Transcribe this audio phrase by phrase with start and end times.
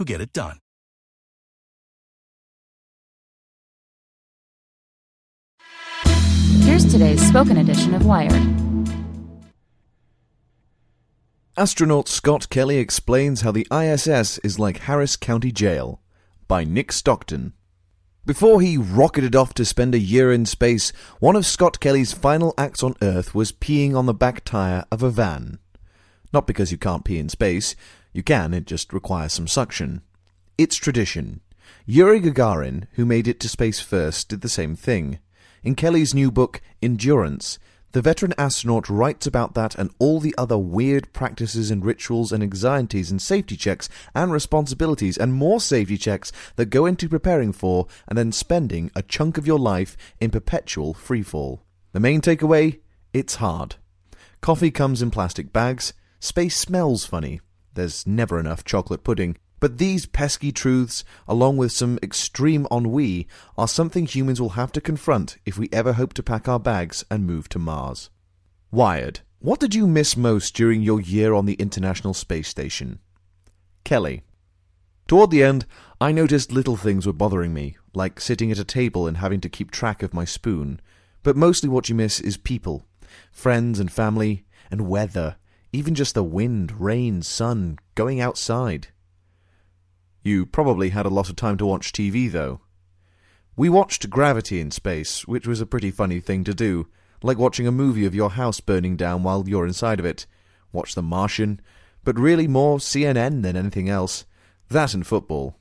[0.00, 0.58] who get it done.
[6.62, 8.32] Here's today's spoken edition of Wired.
[11.54, 16.00] Astronaut Scott Kelly explains how the ISS is like Harris County Jail
[16.48, 17.52] by Nick Stockton.
[18.24, 22.54] Before he rocketed off to spend a year in space, one of Scott Kelly's final
[22.56, 25.58] acts on Earth was peeing on the back tire of a van.
[26.32, 27.76] Not because you can't pee in space,
[28.12, 30.02] you can, it just requires some suction.
[30.58, 31.40] It's tradition.
[31.86, 35.18] Yuri Gagarin, who made it to space first, did the same thing.
[35.62, 37.58] In Kelly's new book, Endurance,
[37.92, 42.40] the veteran astronaut writes about that and all the other weird practices and rituals and
[42.42, 47.88] anxieties and safety checks and responsibilities and more safety checks that go into preparing for
[48.06, 51.60] and then spending a chunk of your life in perpetual freefall.
[51.92, 52.78] The main takeaway?
[53.12, 53.74] It's hard.
[54.40, 55.92] Coffee comes in plastic bags.
[56.20, 57.40] Space smells funny.
[57.80, 59.38] There's never enough chocolate pudding.
[59.58, 63.26] But these pesky truths, along with some extreme ennui,
[63.56, 67.06] are something humans will have to confront if we ever hope to pack our bags
[67.10, 68.10] and move to Mars.
[68.70, 69.20] Wired.
[69.38, 72.98] What did you miss most during your year on the International Space Station?
[73.82, 74.24] Kelly.
[75.08, 75.64] Toward the end,
[76.02, 79.48] I noticed little things were bothering me, like sitting at a table and having to
[79.48, 80.82] keep track of my spoon.
[81.22, 82.84] But mostly what you miss is people,
[83.32, 85.36] friends and family, and weather,
[85.72, 88.88] even just the wind, rain, sun, going outside.
[90.22, 92.60] You probably had a lot of time to watch TV, though.
[93.56, 96.88] We watched Gravity in space, which was a pretty funny thing to do,
[97.22, 100.26] like watching a movie of your house burning down while you're inside of it.
[100.72, 101.60] Watch The Martian,
[102.04, 104.24] but really more CNN than anything else.
[104.68, 105.56] That and football.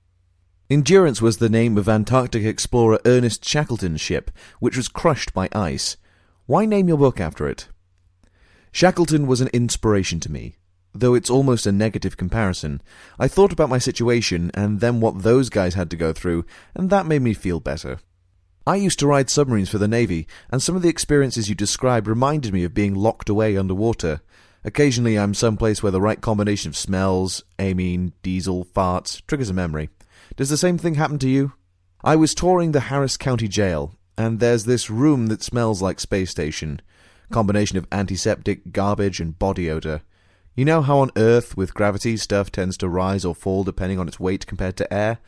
[0.69, 5.97] Endurance was the name of Antarctic explorer Ernest Shackleton's ship, which was crushed by ice.
[6.45, 7.69] Why name your book after it?
[8.71, 10.55] Shackleton was an inspiration to me,
[10.93, 12.81] though it's almost a negative comparison.
[13.17, 16.89] I thought about my situation and then what those guys had to go through, and
[16.89, 17.99] that made me feel better.
[18.67, 22.07] I used to ride submarines for the Navy, and some of the experiences you described
[22.07, 24.21] reminded me of being locked away underwater.
[24.63, 29.89] Occasionally, I'm someplace where the right combination of smells, amine, diesel, farts triggers a memory.
[30.35, 31.53] Does the same thing happen to you?
[32.03, 36.29] I was touring the Harris County Jail, and there's this room that smells like space
[36.29, 36.81] station.
[37.31, 40.01] Combination of antiseptic, garbage, and body odor.
[40.55, 44.07] You know how on Earth, with gravity, stuff tends to rise or fall depending on
[44.07, 45.19] its weight compared to air?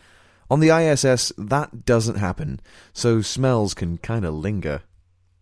[0.50, 2.60] On the ISS, that doesn't happen,
[2.92, 4.82] so smells can kinda linger.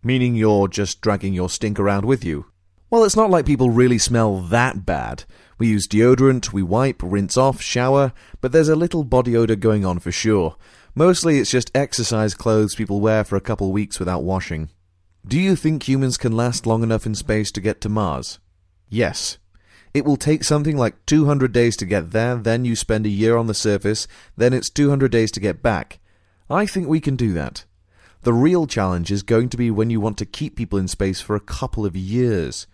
[0.03, 2.45] Meaning you're just dragging your stink around with you.
[2.89, 5.23] Well, it's not like people really smell that bad.
[5.57, 9.85] We use deodorant, we wipe, rinse off, shower, but there's a little body odor going
[9.85, 10.55] on for sure.
[10.93, 14.69] Mostly it's just exercise clothes people wear for a couple weeks without washing.
[15.27, 18.39] Do you think humans can last long enough in space to get to Mars?
[18.89, 19.37] Yes.
[19.93, 23.35] It will take something like 200 days to get there, then you spend a year
[23.37, 24.07] on the surface,
[24.37, 25.99] then it's 200 days to get back.
[26.49, 27.65] I think we can do that.
[28.23, 31.21] The real challenge is going to be when you want to keep people in space
[31.21, 32.67] for a couple of years.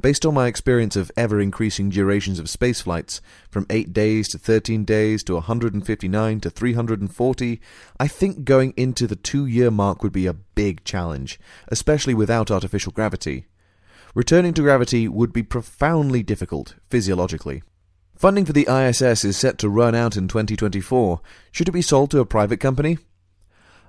[0.00, 3.20] Based on my experience of ever increasing durations of space flights,
[3.50, 7.60] from 8 days to 13 days to 159 to 340,
[7.98, 11.38] I think going into the two year mark would be a big challenge,
[11.68, 13.46] especially without artificial gravity.
[14.14, 17.62] Returning to gravity would be profoundly difficult, physiologically.
[18.16, 21.20] Funding for the ISS is set to run out in 2024.
[21.50, 22.98] Should it be sold to a private company?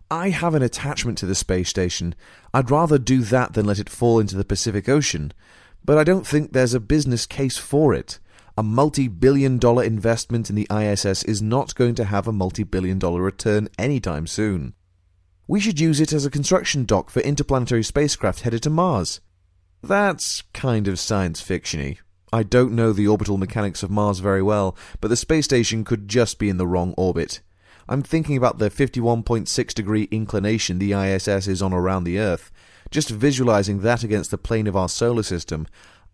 [0.09, 2.15] I have an attachment to the space station.
[2.53, 5.31] I'd rather do that than let it fall into the Pacific Ocean.
[5.85, 8.19] But I don't think there's a business case for it.
[8.57, 12.63] A multi billion dollar investment in the ISS is not going to have a multi
[12.63, 14.73] billion dollar return anytime soon.
[15.47, 19.21] We should use it as a construction dock for interplanetary spacecraft headed to Mars.
[19.83, 21.99] That's kind of science fictiony.
[22.33, 26.07] I don't know the orbital mechanics of Mars very well, but the space station could
[26.07, 27.41] just be in the wrong orbit.
[27.87, 32.51] I'm thinking about the 51.6 degree inclination the ISS is on around the Earth.
[32.95, 35.67] Just visualizing that against the plane of our solar system,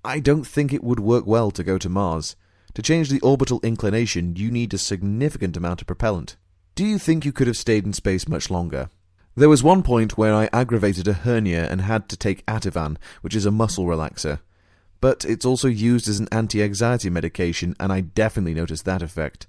[0.03, 2.35] I don't think it would work well to go to Mars.
[2.73, 6.37] To change the orbital inclination, you need a significant amount of propellant.
[6.73, 8.89] Do you think you could have stayed in space much longer?
[9.35, 13.35] There was one point where I aggravated a hernia and had to take Ativan, which
[13.35, 14.39] is a muscle relaxer.
[15.01, 19.45] But it's also used as an anti anxiety medication, and I definitely noticed that effect.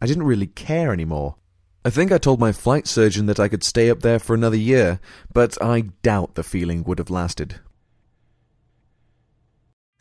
[0.00, 1.36] I didn't really care anymore.
[1.84, 4.56] I think I told my flight surgeon that I could stay up there for another
[4.56, 5.00] year,
[5.32, 7.56] but I doubt the feeling would have lasted.